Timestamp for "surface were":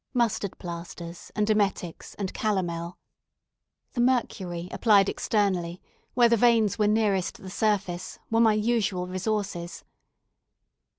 7.51-8.39